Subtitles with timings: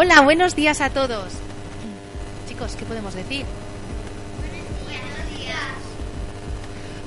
[0.00, 1.32] Hola, buenos días a todos.
[2.46, 3.44] Chicos, ¿qué podemos decir?
[4.86, 5.58] Buenos días.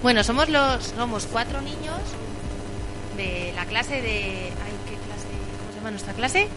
[0.04, 2.02] Bueno, somos los somos cuatro niños
[3.16, 5.30] de la clase de ay, ¿qué clase?
[5.58, 6.50] ¿Cómo se llama nuestra clase?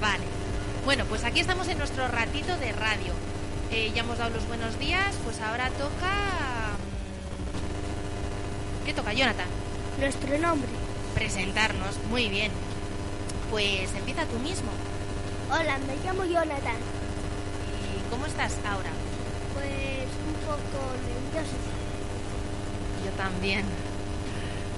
[0.00, 0.24] Vale.
[0.84, 3.12] Bueno, pues aquí estamos en nuestro ratito de radio.
[3.72, 6.12] Eh, ya hemos dado los buenos días, pues ahora toca
[8.82, 9.48] mm, ¿Qué toca, Jonathan?
[9.98, 10.85] Nuestro nombre.
[11.16, 11.96] Presentarnos.
[12.10, 12.52] Muy bien.
[13.50, 14.70] Pues empieza tú mismo.
[15.50, 16.76] Hola, me llamo Jonathan.
[17.80, 18.90] ¿Y cómo estás ahora?
[19.54, 21.56] Pues un poco nervioso.
[23.02, 23.64] Yo también.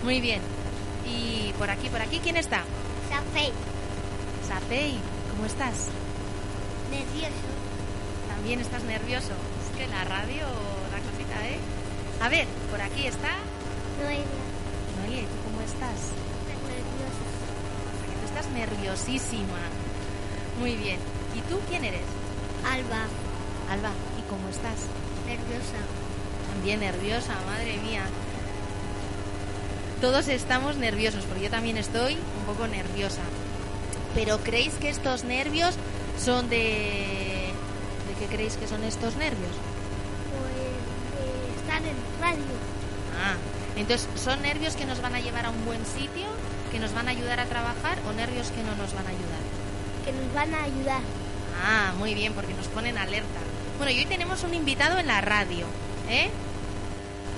[0.04, 0.40] Muy bien.
[1.04, 2.62] Y por aquí, por aquí, ¿quién está?
[3.10, 3.52] Safei.
[4.46, 4.98] Sapei,
[5.30, 5.88] ¿cómo estás?
[6.90, 7.50] Nervioso.
[8.28, 9.32] ¿También estás nervioso?
[9.32, 10.46] Es que la radio
[10.92, 11.58] da cosita, ¿eh?
[12.20, 13.28] A ver, por aquí está
[14.00, 14.24] Noelia.
[14.98, 16.27] Noelia, ¿y tú cómo estás?
[18.38, 19.58] Estás nerviosísima.
[20.60, 20.98] Muy bien.
[21.34, 22.06] ¿Y tú quién eres?
[22.64, 23.02] Alba.
[23.68, 24.86] Alba, ¿y cómo estás?
[25.26, 25.82] Nerviosa.
[26.52, 28.04] También nerviosa, madre mía.
[30.00, 33.22] Todos estamos nerviosos, porque yo también estoy un poco nerviosa.
[34.14, 35.74] Pero ¿creéis que estos nervios
[36.16, 37.50] son de...
[38.06, 39.50] ¿De qué creéis que son estos nervios?
[40.30, 42.54] Pues de estar en radio.
[43.20, 43.34] Ah,
[43.74, 46.28] entonces, ¿son nervios que nos van a llevar a un buen sitio?
[46.72, 49.42] ¿Que nos van a ayudar a trabajar o nervios que no nos van a ayudar?
[50.04, 51.00] Que nos van a ayudar.
[51.64, 53.40] Ah, muy bien, porque nos ponen alerta.
[53.78, 55.66] Bueno, y hoy tenemos un invitado en la radio,
[56.08, 56.30] ¿eh?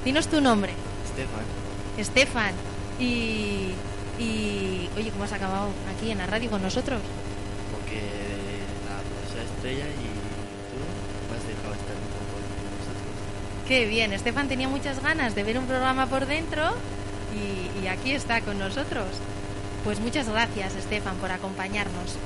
[0.05, 0.73] Dinos tu nombre.
[1.05, 1.45] Estefan,
[1.97, 2.55] Estefan.
[2.99, 3.73] Y,
[4.19, 4.89] y...
[4.97, 7.01] Oye, ¿cómo has acabado aquí en la radio con nosotros?
[7.71, 8.03] porque
[8.89, 10.07] la profesora Estrella y
[10.71, 10.79] tú
[11.31, 12.43] me has dejado estar un poco con
[12.79, 13.13] nosotros.
[13.67, 16.73] Qué bien, Estefan tenía muchas ganas de ver un programa por dentro
[17.35, 19.07] y, y aquí está con nosotros.
[19.85, 22.17] Pues muchas gracias, Estefan, por acompañarnos.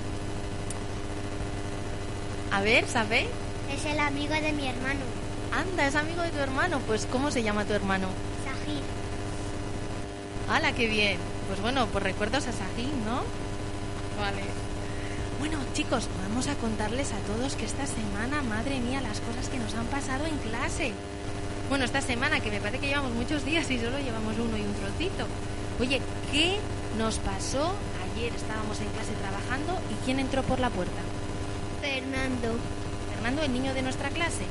[2.51, 3.27] A ver, ¿sabe?
[3.73, 5.01] Es el amigo de mi hermano.
[5.53, 6.81] Anda, es amigo de tu hermano.
[6.87, 8.09] Pues, ¿cómo se llama tu hermano?
[8.45, 8.83] Sahir.
[10.49, 11.19] ¡Hala, qué bien!
[11.49, 13.23] Pues bueno, pues recuerdos a Sajín, ¿no?
[14.21, 14.43] Vale.
[15.39, 19.59] Bueno, chicos, vamos a contarles a todos que esta semana, madre mía, las cosas que
[19.59, 20.93] nos han pasado en clase.
[21.69, 24.61] Bueno, esta semana, que me parece que llevamos muchos días y solo llevamos uno y
[24.61, 25.27] un trocito.
[25.81, 26.59] Oye, ¿qué
[26.99, 27.75] nos pasó?
[28.13, 31.01] Ayer estábamos en clase trabajando y ¿quién entró por la puerta?
[31.81, 32.59] Fernando.
[33.15, 34.45] ¿Fernando, el niño de nuestra clase?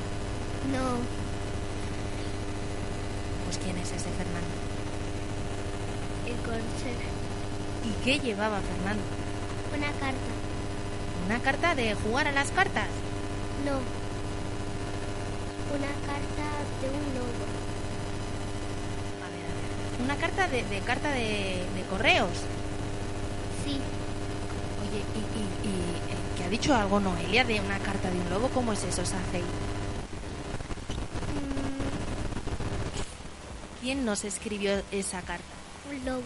[0.72, 0.98] No.
[3.46, 4.54] Pues ¿quién es ese Fernando?
[6.26, 7.10] El conserje.
[7.84, 9.02] ¿Y qué llevaba Fernando?
[9.76, 10.34] Una carta.
[11.26, 12.88] ¿Una carta de jugar a las cartas?
[13.64, 14.03] No.
[15.76, 16.46] Una carta
[16.80, 17.44] de un lobo.
[19.24, 20.04] A ver, a ver.
[20.04, 22.30] Una carta de, de carta de, de correos.
[23.64, 23.80] Sí.
[24.82, 25.74] Oye, y, y, y
[26.12, 29.04] eh, que ha dicho algo Noelia de una carta de un lobo, ¿cómo es eso,
[29.04, 29.42] Safei?
[29.42, 29.44] Mm,
[33.82, 35.44] ¿Quién nos escribió esa carta?
[35.90, 36.22] un lobo.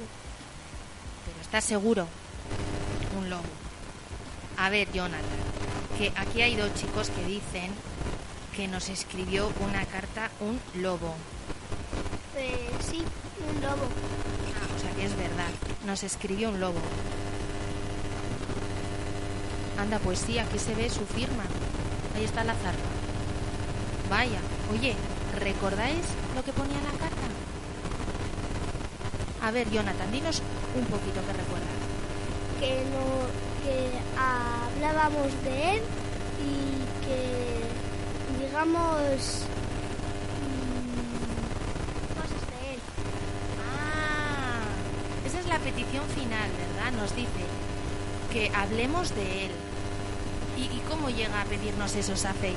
[1.26, 2.06] Pero ¿estás seguro?
[3.18, 3.42] Un lobo.
[4.56, 5.22] A ver, Jonathan,
[5.96, 7.72] que aquí hay dos chicos que dicen
[8.58, 11.14] que nos escribió una carta un lobo.
[12.36, 13.04] Eh, sí,
[13.48, 13.86] un lobo.
[14.56, 15.46] Ah, o sea que es verdad,
[15.86, 16.80] nos escribió un lobo.
[19.78, 21.44] Anda, pues sí, aquí se ve su firma.
[22.16, 22.90] Ahí está la zarpa.
[24.10, 24.40] Vaya,
[24.72, 24.96] oye,
[25.38, 27.28] ¿recordáis lo que ponía en la carta?
[29.40, 30.42] A ver, Jonathan, dinos
[30.76, 31.78] un poquito que recuerdas.
[32.58, 33.22] Que no,
[33.62, 35.82] que hablábamos de él
[36.42, 37.57] y que
[38.48, 39.44] digamos
[40.40, 40.96] mm,
[42.16, 42.80] cosas de él.
[43.60, 44.64] Ah,
[45.26, 46.92] esa es la petición final, ¿verdad?
[46.98, 47.44] Nos dice
[48.32, 49.52] que hablemos de él.
[50.56, 52.54] ¿Y, y cómo llega a pedirnos eso, Safei?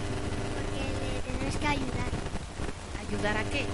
[0.55, 2.11] Porque le tenemos que ayudar
[3.07, 3.65] ¿Ayudar a qué?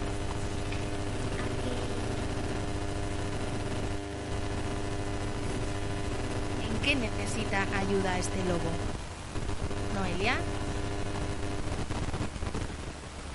[6.68, 8.72] ¿En qué necesita ayuda este lobo?
[9.96, 10.36] ¿Noelia?
[10.36, 10.58] que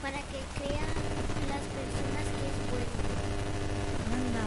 [0.03, 0.91] para que crean
[1.49, 2.93] las personas que es bueno.
[4.13, 4.47] Anda,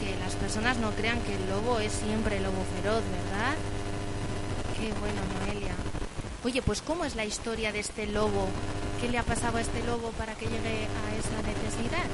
[0.00, 3.54] que las personas no crean que el lobo es siempre lobo feroz, ¿verdad?
[4.76, 5.74] Qué bueno, Noelia.
[6.44, 8.48] Oye, pues ¿cómo es la historia de este lobo?
[9.00, 12.08] ¿Qué le ha pasado a este lobo para que llegue a esa necesidad?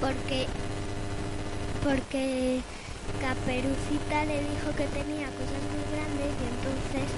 [0.00, 0.46] Porque
[1.82, 2.60] porque
[3.20, 7.08] Caperucita le dijo que tenía cosas muy grandes y entonces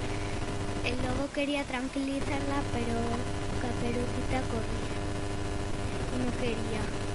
[0.85, 2.95] el lobo quería tranquilizarla, pero
[3.65, 4.99] Caperucita corría.
[6.15, 7.08] Y no quería.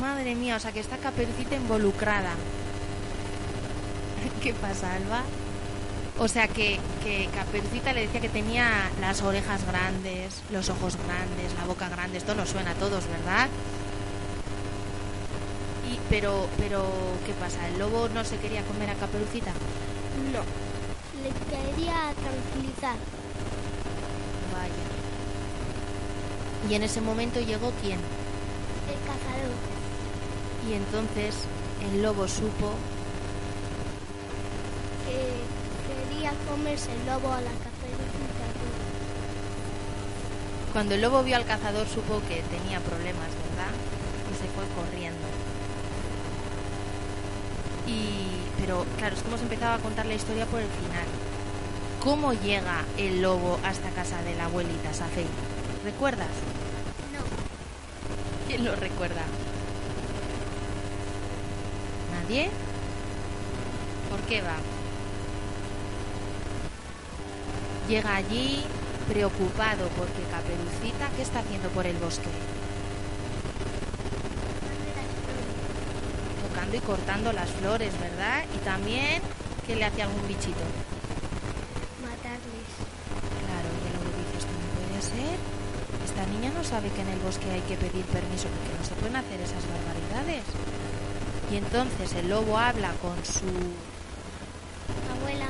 [0.00, 2.30] Madre mía, o sea que está Caperucita involucrada.
[4.42, 5.22] ¿Qué pasa, Alba?
[6.18, 11.54] O sea que, que Caperucita le decía que tenía las orejas grandes, los ojos grandes,
[11.58, 12.18] la boca grande.
[12.18, 13.48] Esto nos suena a todos, ¿verdad?
[15.90, 16.84] Y, pero, pero,
[17.26, 17.66] ¿qué pasa?
[17.68, 19.52] ¿El lobo no se quería comer a Caperucita?
[20.32, 20.40] No.
[21.22, 22.96] Le quería tranquilizar.
[24.52, 24.84] Vaya.
[26.70, 28.00] Y en ese momento llegó quién?
[28.88, 29.79] El cazador.
[30.68, 31.34] Y entonces
[31.82, 32.74] el lobo supo
[35.06, 35.40] Que
[35.88, 38.46] quería comerse el lobo a la caperucita.
[40.72, 43.72] Cuando el lobo vio al cazador supo que tenía problemas, ¿verdad?
[44.30, 45.26] Y se fue corriendo.
[47.86, 51.06] Y pero claro, es que hemos empezado a contar la historia por el final.
[52.04, 55.26] ¿Cómo llega el lobo hasta casa de la abuelita Safei?
[55.84, 56.28] ¿Recuerdas?
[57.12, 57.20] No.
[58.46, 59.22] ¿Quién lo recuerda?
[62.30, 64.54] ¿Por qué va?
[67.88, 68.62] Llega allí
[69.08, 72.30] preocupado porque Caperucita, ¿qué está haciendo por el bosque?
[76.46, 78.44] Tocando y cortando las flores, ¿verdad?
[78.54, 79.22] Y también
[79.66, 80.62] que le hace algún bichito.
[82.00, 82.70] Matarles.
[83.42, 85.34] Claro, y el lobo dice, esto no puede ser.
[86.06, 88.94] Esta niña no sabe que en el bosque hay que pedir permiso porque no se
[88.94, 90.46] pueden hacer esas barbaridades.
[91.50, 93.50] Y entonces el lobo habla con su...
[95.10, 95.46] Abuela.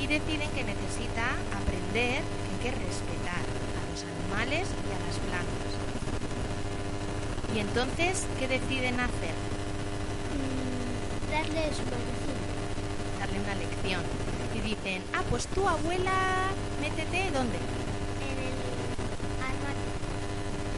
[0.00, 5.18] y deciden que necesita aprender que hay que respetar a los animales y a las
[5.20, 5.72] plantas.
[7.54, 9.36] Y entonces, ¿qué deciden hacer?
[10.32, 12.38] mm, darles una lección.
[13.20, 14.02] Darle una lección.
[14.54, 16.48] Y dicen, ah, pues tu abuela,
[16.80, 17.58] métete, ¿dónde?
[18.24, 18.56] En el
[19.44, 19.92] armario.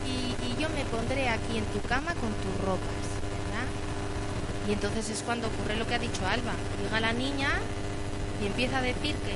[0.05, 3.18] y, y yo me pondré aquí en tu cama con tus ropas.
[4.69, 6.53] Y entonces es cuando ocurre lo que ha dicho Alba.
[6.85, 7.49] Llega la niña
[8.43, 9.35] y empieza a decir que,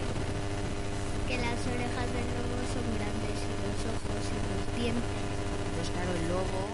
[1.24, 5.24] Que las orejas del lobo son grandes y los ojos y los dientes.
[5.80, 6.68] pues claro, el lobo,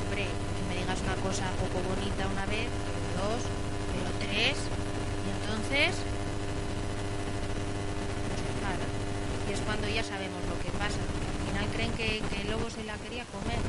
[0.00, 3.40] hombre, que me digas una cosa poco bonita una vez, pero dos,
[3.92, 5.92] pero tres, y entonces
[8.64, 8.80] pues.
[9.44, 12.72] Y es cuando ya sabemos lo que pasa, al final creen que, que el lobo
[12.72, 13.60] se la quería comer.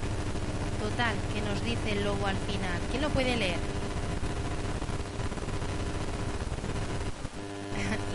[0.79, 2.79] Total, ¿qué nos dice el lobo al final?
[2.91, 3.74] ¿Quién lo puede leer?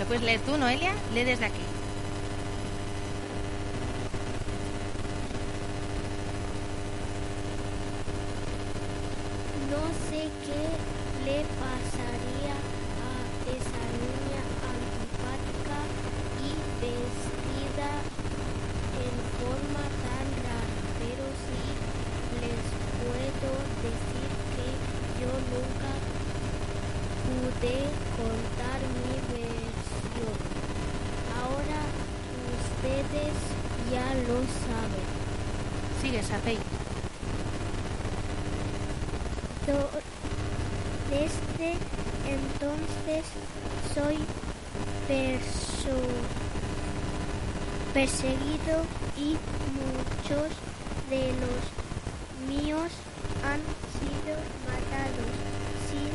[0.01, 0.95] ¿Lo puedes leer tú, Noelia?
[1.13, 1.61] Lee desde aquí.
[9.69, 10.65] No sé qué
[11.27, 12.57] le pasaría
[12.97, 13.13] a
[13.53, 14.41] esa niña
[14.73, 15.79] antipática
[16.41, 16.51] y
[16.81, 18.20] vestida
[41.11, 41.77] Desde
[42.25, 43.25] entonces
[43.93, 44.19] soy
[47.93, 48.85] perseguido
[49.19, 49.37] y
[49.75, 50.51] muchos
[51.11, 51.63] de los
[52.49, 52.91] míos
[53.45, 53.61] han
[53.99, 55.33] sido matados.
[55.91, 56.15] Sin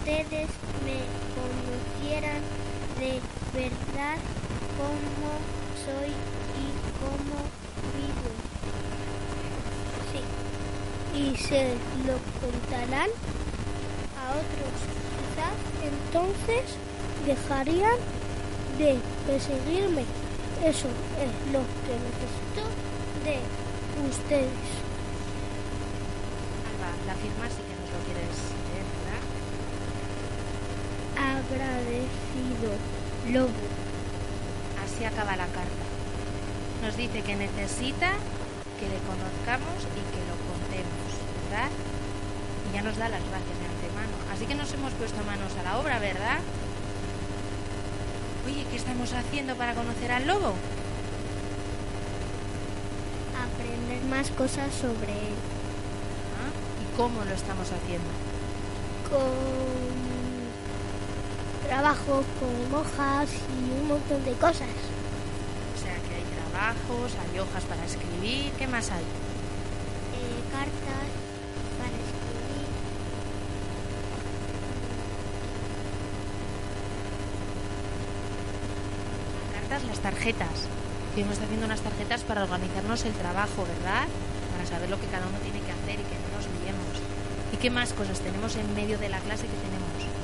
[0.00, 0.48] ustedes
[0.84, 0.98] me
[1.36, 2.42] conocieran
[2.98, 3.20] de
[3.52, 4.18] verdad
[4.78, 5.30] cómo
[5.84, 6.10] soy
[7.00, 7.36] cómo
[7.96, 8.30] vivo.
[10.12, 10.20] Sí.
[11.18, 11.74] Y se
[12.06, 13.10] lo contarán
[14.20, 14.74] a otros.
[15.16, 16.64] Quizás entonces
[17.26, 17.98] dejarían
[18.78, 20.04] de perseguirme.
[20.64, 20.88] Eso
[21.18, 22.62] es lo que necesito
[23.24, 23.36] de
[24.08, 24.68] ustedes.
[26.68, 28.36] Alba, la firma sí que nos lo quieres
[28.68, 29.24] leer, ¿verdad?
[31.38, 32.70] Agradecido,
[33.32, 33.66] lobo.
[34.84, 35.99] Así acaba la carta.
[36.82, 38.12] Nos dice que necesita
[38.78, 41.08] que le conozcamos y que lo contemos,
[41.44, 41.68] ¿verdad?
[42.70, 44.16] Y ya nos da las gracias de antemano.
[44.32, 46.38] Así que nos hemos puesto manos a la obra, ¿verdad?
[48.46, 50.54] Oye, ¿qué estamos haciendo para conocer al lobo?
[53.36, 55.36] Aprender más cosas sobre él.
[56.40, 56.50] ¿Ah?
[56.80, 58.08] ¿Y cómo lo estamos haciendo?
[59.10, 59.70] Con
[61.68, 64.74] trabajo con hojas y un montón de cosas.
[65.76, 66.24] O sea, que hay
[66.60, 69.00] trabajos, hay hojas para escribir, ¿qué más hay?
[69.00, 71.08] eh, cartas
[71.78, 72.68] para escribir.
[79.54, 80.68] Cartas, las tarjetas.
[81.08, 84.06] Estuvimos haciendo unas tarjetas para organizarnos el trabajo, ¿verdad?
[84.52, 86.96] para saber lo que cada uno tiene que hacer y que no nos liemos.
[87.54, 90.19] ¿Y qué más cosas tenemos en medio de la clase que tenemos?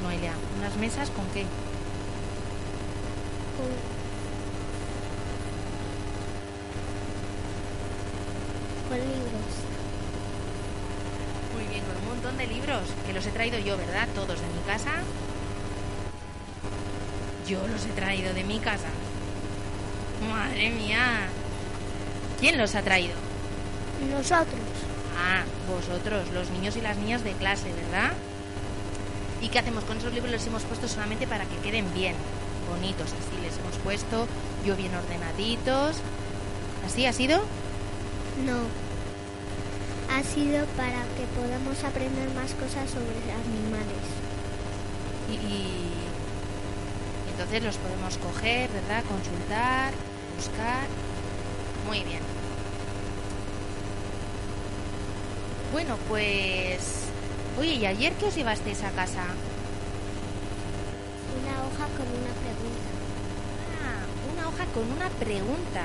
[0.00, 1.44] Noelia, unas mesas con qué?
[3.56, 3.66] Con,
[8.88, 9.52] con libros.
[11.54, 14.08] Muy bien, con un montón de libros que los he traído yo, ¿verdad?
[14.14, 14.92] Todos de mi casa.
[17.46, 18.88] Yo los he traído de mi casa.
[20.30, 21.28] Madre mía.
[22.40, 23.14] ¿Quién los ha traído?
[24.10, 24.60] Nosotros.
[25.18, 28.12] Ah, vosotros, los niños y las niñas de clase, ¿verdad?
[29.42, 30.30] ¿Y qué hacemos con esos libros?
[30.30, 32.14] Los hemos puesto solamente para que queden bien,
[32.70, 34.28] bonitos, así les hemos puesto,
[34.64, 35.96] yo bien ordenaditos.
[36.86, 37.38] ¿Así ha sido?
[38.46, 38.60] No.
[40.14, 44.06] Ha sido para que podamos aprender más cosas sobre animales.
[45.28, 45.92] Y, y
[47.32, 49.02] entonces los podemos coger, ¿verdad?
[49.04, 49.92] Consultar,
[50.36, 50.86] buscar.
[51.88, 52.20] Muy bien.
[55.72, 57.11] Bueno, pues...
[57.58, 59.24] Oye, ¿y ayer qué os llevasteis a casa?
[61.38, 62.90] Una hoja con una pregunta.
[63.82, 65.82] Ah, una hoja con una pregunta.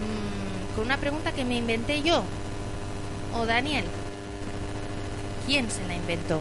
[0.00, 2.24] Mm, con una pregunta que me inventé yo.
[3.34, 3.84] ¿O Daniel?
[5.46, 6.40] ¿Quién se la inventó?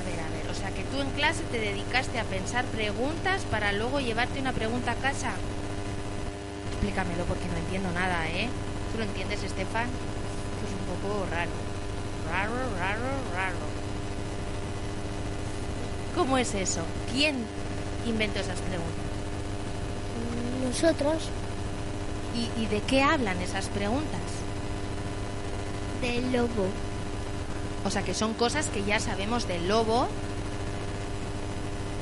[0.00, 3.42] A ver, a ver, o sea que tú en clase te dedicaste a pensar preguntas
[3.50, 5.32] para luego llevarte una pregunta a casa.
[6.70, 8.48] Explícamelo porque no entiendo nada, ¿eh?
[8.92, 9.88] ¿Tú lo entiendes, Estefan?
[11.00, 11.50] Poco raro.
[12.30, 13.00] Raro, raro,
[13.34, 13.56] raro.
[16.14, 16.82] ¿Cómo es eso?
[17.12, 17.36] ¿Quién
[18.06, 18.92] inventó esas preguntas?
[20.64, 21.28] Nosotros,
[22.34, 24.20] ¿Y, y de qué hablan esas preguntas?
[26.00, 26.66] del lobo.
[27.84, 30.08] O sea que son cosas que ya sabemos del lobo.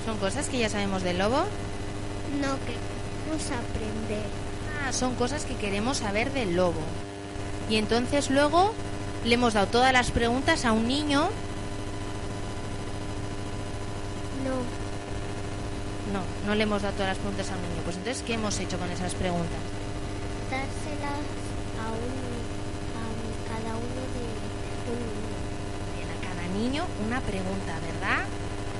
[0.06, 1.44] ¿Son cosas que ya sabemos del lobo?
[2.40, 2.74] No, que
[3.30, 4.24] a aprender.
[4.82, 6.80] Ah, son cosas que queremos saber del lobo.
[7.70, 8.72] Y entonces luego
[9.24, 11.28] le hemos dado todas las preguntas a un niño.
[14.44, 14.56] No,
[16.12, 17.82] No, no le hemos dado todas las preguntas a un niño.
[17.84, 19.58] Pues entonces, ¿qué hemos hecho con esas preguntas?
[20.50, 21.22] dárselas
[21.78, 22.10] a un
[22.98, 23.06] a
[23.46, 24.22] cada uno de
[24.90, 25.38] un niño.
[25.94, 28.24] Bien, a cada niño una pregunta, ¿verdad?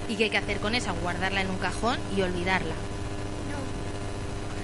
[0.09, 0.91] ¿Y qué hay que hacer con esa?
[0.91, 2.75] Guardarla en un cajón y olvidarla.
[3.47, 3.59] No,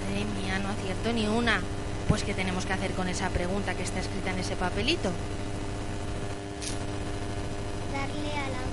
[0.09, 1.61] Madre mía, no acierto ni una.
[2.07, 5.11] Pues ¿qué tenemos que hacer con esa pregunta que está escrita en ese papelito?
[7.91, 8.63] darle a la.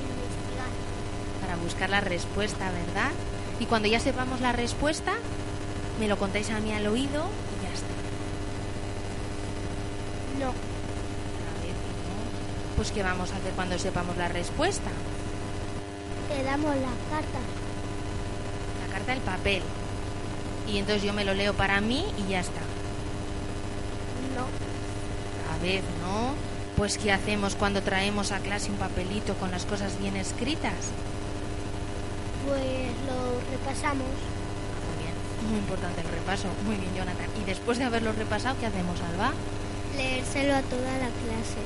[0.00, 0.70] Investigar.
[1.40, 3.10] Para buscar la respuesta, ¿verdad?
[3.60, 5.12] Y cuando ya sepamos la respuesta,
[5.98, 7.24] me lo contáis a mí al oído
[7.60, 7.94] y ya está.
[10.40, 10.50] No, A
[11.62, 12.76] ver, ¿no?
[12.76, 14.90] Pues ¿qué vamos a hacer cuando sepamos la respuesta?
[16.28, 17.38] te damos la carta.
[19.06, 19.62] Carta del papel.
[20.68, 22.60] Y entonces yo me lo leo para mí y ya está.
[24.34, 24.46] No,
[25.54, 26.34] A ver, ¿no?
[26.76, 30.72] Pues ¿qué hacemos cuando traemos a clase un papelito con las cosas bien escritas?
[32.46, 32.60] pues
[33.08, 34.04] lo repasamos.
[34.04, 35.14] Muy bien,
[35.50, 36.48] muy importante el repaso.
[36.66, 37.26] Muy bien, Jonathan.
[37.40, 39.32] Y después de haberlo repasado, ¿qué hacemos, Alba?
[39.96, 41.62] Leérselo a toda la clase.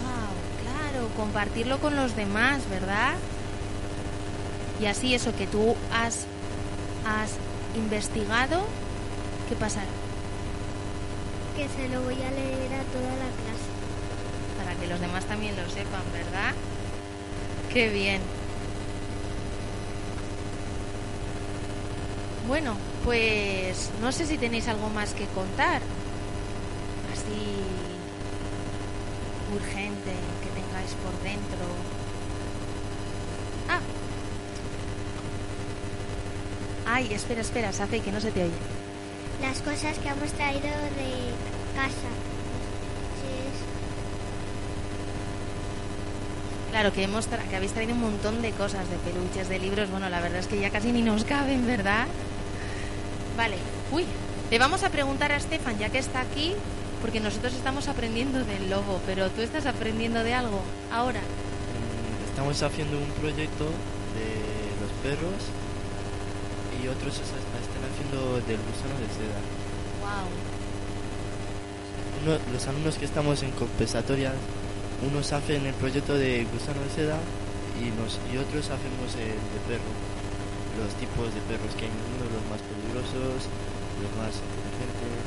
[0.00, 0.32] Wow,
[0.64, 3.16] claro, compartirlo con los demás, ¿verdad?
[4.80, 6.24] Y así eso que tú has,
[7.08, 7.30] has
[7.74, 8.64] investigado,
[9.48, 9.80] ¿qué pasa?
[11.56, 13.68] Que se lo voy a leer a toda la clase.
[14.58, 16.54] Para que los demás también lo sepan, ¿verdad?
[17.72, 18.20] Qué bien.
[22.46, 25.82] Bueno, pues no sé si tenéis algo más que contar.
[27.12, 27.62] Así
[29.54, 30.12] urgente
[30.42, 31.66] que tengáis por dentro.
[36.98, 38.50] Ay, espera, espera, Safe, que no se te oye.
[39.40, 41.30] Las cosas que hemos traído de
[41.76, 42.10] casa.
[46.64, 49.60] Los Claro, que, hemos tra- que habéis traído un montón de cosas, de peluches, de
[49.60, 49.88] libros.
[49.92, 52.08] Bueno, la verdad es que ya casi ni nos caben, ¿verdad?
[53.36, 53.58] Vale.
[53.92, 54.04] Uy,
[54.50, 56.54] le vamos a preguntar a Estefan, ya que está aquí,
[57.00, 60.60] porque nosotros estamos aprendiendo del lobo, pero tú estás aprendiendo de algo
[60.92, 61.20] ahora.
[61.20, 64.26] Mm, Estamos haciendo un proyecto de
[64.82, 65.34] los perros
[66.82, 69.40] y otros es- están haciendo del gusano de seda.
[70.02, 70.26] Wow.
[72.22, 74.32] Uno- los alumnos que estamos en compensatoria,
[75.06, 77.18] unos hacen el proyecto de gusano de seda
[77.78, 79.92] y, nos, y otros hacemos el de perro.
[80.78, 83.46] Los tipos de perros que hay en el mundo, los más peligrosos,
[84.02, 85.26] los más inteligentes,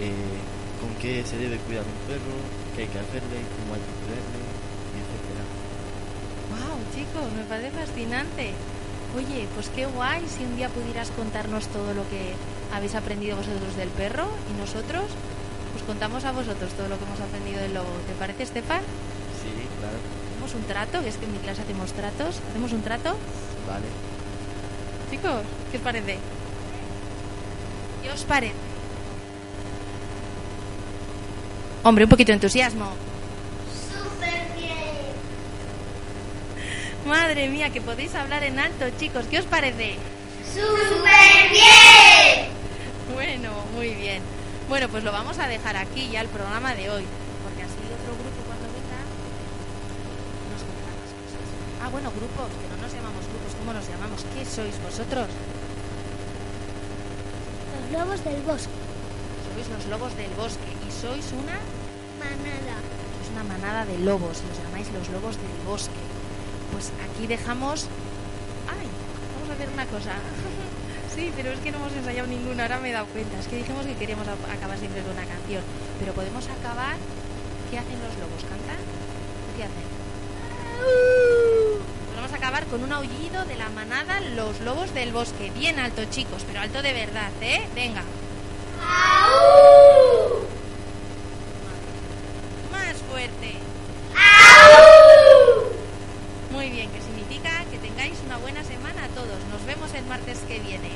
[0.00, 0.36] eh,
[0.80, 2.36] con qué se debe cuidar un perro,
[2.76, 4.40] qué hay que hacerle, cómo hay que cuidarle,
[5.00, 5.40] etc.
[6.52, 7.24] ¡Wow, chicos!
[7.36, 8.52] Me parece fascinante.
[9.16, 12.34] Oye, pues qué guay si un día pudieras contarnos todo lo que
[12.74, 15.04] habéis aprendido vosotros del perro y nosotros,
[15.72, 17.88] pues contamos a vosotros todo lo que hemos aprendido del lobo.
[18.06, 18.80] ¿Te parece, Estefan?
[19.40, 19.48] Sí,
[19.80, 19.96] claro.
[20.32, 21.02] ¿Hacemos un trato?
[21.02, 22.40] Que es que en mi clase hacemos tratos.
[22.50, 23.16] ¿Hacemos un trato?
[23.66, 23.86] Vale.
[25.10, 26.18] Chicos, ¿qué os parece?
[28.02, 28.54] ¿Qué os parece?
[31.84, 32.90] Hombre, un poquito de entusiasmo.
[33.88, 34.66] ¡Súper bien!
[37.06, 39.26] Madre mía, que podéis hablar en alto, chicos.
[39.30, 39.94] ¿Qué os parece?
[40.42, 42.50] ¡Súper bien!
[43.14, 44.20] Bueno, muy bien.
[44.68, 47.04] Bueno, pues lo vamos a dejar aquí ya el programa de hoy,
[47.44, 48.98] porque así otro grupo cuando venga
[50.50, 51.46] nos contará más cosas.
[51.78, 54.26] Ah, bueno, grupos, que no nos llamamos grupos, ¿cómo nos llamamos?
[54.34, 55.30] ¿Qué sois vosotros?
[57.70, 58.74] Los lobos del bosque.
[59.54, 61.54] Sois los lobos del bosque y sois una
[62.18, 62.82] Manada.
[63.22, 66.05] es una manada de lobos, los llamáis los lobos del bosque.
[66.76, 67.88] Pues aquí dejamos...
[68.68, 68.86] ¡Ay!
[69.32, 70.12] Vamos a hacer una cosa.
[71.16, 73.38] sí, pero es que no hemos ensayado ninguna, ahora me he dado cuenta.
[73.38, 75.62] Es que dijimos que queríamos acabar siempre con una canción.
[75.98, 76.96] Pero podemos acabar...
[77.70, 78.42] ¿Qué hacen los lobos?
[78.42, 78.76] ¿Cantan?
[79.56, 79.88] ¿Qué hacen?
[82.04, 85.50] Pues vamos a acabar con un aullido de la manada Los Lobos del Bosque.
[85.52, 87.66] Bien alto, chicos, pero alto de verdad, ¿eh?
[87.74, 88.02] Venga.
[92.70, 93.65] Más fuerte.
[96.66, 99.38] Muy bien, que significa que tengáis una buena semana a todos.
[99.52, 100.90] Nos vemos el martes que viene.